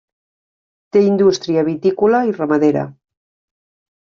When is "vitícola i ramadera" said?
1.67-2.89